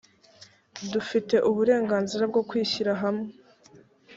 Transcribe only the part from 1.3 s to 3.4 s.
uburenganzira bwo kwishyira hamwe.